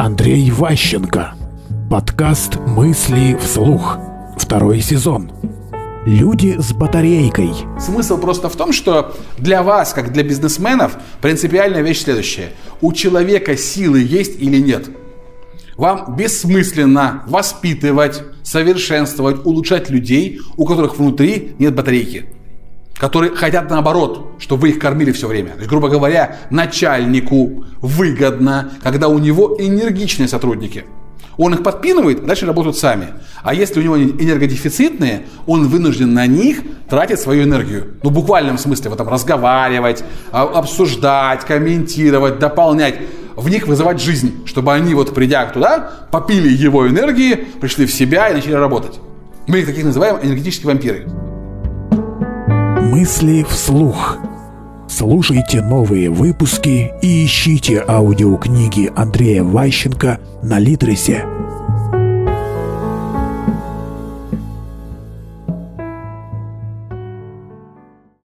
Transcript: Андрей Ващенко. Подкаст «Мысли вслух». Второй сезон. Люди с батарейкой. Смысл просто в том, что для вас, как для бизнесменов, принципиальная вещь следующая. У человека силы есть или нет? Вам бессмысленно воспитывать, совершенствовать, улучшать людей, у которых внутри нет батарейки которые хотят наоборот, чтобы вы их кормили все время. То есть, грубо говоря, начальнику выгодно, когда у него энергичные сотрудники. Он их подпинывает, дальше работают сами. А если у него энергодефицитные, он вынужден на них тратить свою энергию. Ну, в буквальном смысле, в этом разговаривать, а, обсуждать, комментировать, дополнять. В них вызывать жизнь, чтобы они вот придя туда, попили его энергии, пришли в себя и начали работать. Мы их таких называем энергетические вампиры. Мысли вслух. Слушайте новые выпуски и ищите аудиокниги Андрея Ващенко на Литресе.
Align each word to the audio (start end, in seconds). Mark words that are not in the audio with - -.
Андрей 0.00 0.50
Ващенко. 0.50 1.34
Подкаст 1.90 2.56
«Мысли 2.66 3.36
вслух». 3.38 3.98
Второй 4.38 4.80
сезон. 4.80 5.30
Люди 6.06 6.56
с 6.58 6.72
батарейкой. 6.72 7.50
Смысл 7.78 8.16
просто 8.16 8.48
в 8.48 8.56
том, 8.56 8.72
что 8.72 9.14
для 9.36 9.62
вас, 9.62 9.92
как 9.92 10.10
для 10.10 10.22
бизнесменов, 10.22 10.96
принципиальная 11.20 11.82
вещь 11.82 12.04
следующая. 12.04 12.52
У 12.80 12.94
человека 12.94 13.58
силы 13.58 14.00
есть 14.00 14.40
или 14.40 14.56
нет? 14.56 14.88
Вам 15.76 16.16
бессмысленно 16.16 17.22
воспитывать, 17.26 18.22
совершенствовать, 18.42 19.44
улучшать 19.44 19.90
людей, 19.90 20.40
у 20.56 20.64
которых 20.64 20.96
внутри 20.96 21.52
нет 21.58 21.74
батарейки 21.74 22.24
которые 23.00 23.34
хотят 23.34 23.70
наоборот, 23.70 24.34
чтобы 24.38 24.62
вы 24.62 24.68
их 24.68 24.78
кормили 24.78 25.10
все 25.10 25.26
время. 25.26 25.52
То 25.52 25.60
есть, 25.60 25.70
грубо 25.70 25.88
говоря, 25.88 26.36
начальнику 26.50 27.64
выгодно, 27.80 28.72
когда 28.82 29.08
у 29.08 29.18
него 29.18 29.56
энергичные 29.58 30.28
сотрудники. 30.28 30.84
Он 31.38 31.54
их 31.54 31.62
подпинывает, 31.62 32.26
дальше 32.26 32.44
работают 32.44 32.76
сами. 32.76 33.08
А 33.42 33.54
если 33.54 33.80
у 33.80 33.82
него 33.82 33.98
энергодефицитные, 33.98 35.24
он 35.46 35.68
вынужден 35.68 36.12
на 36.12 36.26
них 36.26 36.60
тратить 36.90 37.18
свою 37.18 37.44
энергию. 37.44 37.94
Ну, 38.02 38.10
в 38.10 38.12
буквальном 38.12 38.58
смысле, 38.58 38.90
в 38.90 38.92
этом 38.92 39.08
разговаривать, 39.08 40.04
а, 40.30 40.42
обсуждать, 40.42 41.46
комментировать, 41.46 42.38
дополнять. 42.38 42.96
В 43.34 43.48
них 43.48 43.66
вызывать 43.66 44.02
жизнь, 44.02 44.42
чтобы 44.44 44.74
они 44.74 44.92
вот 44.92 45.14
придя 45.14 45.46
туда, 45.46 45.90
попили 46.10 46.48
его 46.50 46.86
энергии, 46.86 47.34
пришли 47.34 47.86
в 47.86 47.94
себя 47.94 48.28
и 48.28 48.34
начали 48.34 48.52
работать. 48.52 49.00
Мы 49.46 49.60
их 49.60 49.66
таких 49.66 49.84
называем 49.84 50.18
энергетические 50.22 50.66
вампиры. 50.66 51.29
Мысли 52.90 53.46
вслух. 53.48 54.18
Слушайте 54.88 55.62
новые 55.62 56.10
выпуски 56.10 56.90
и 57.00 57.24
ищите 57.24 57.84
аудиокниги 57.86 58.90
Андрея 58.96 59.44
Ващенко 59.44 60.18
на 60.42 60.58
Литресе. 60.58 61.24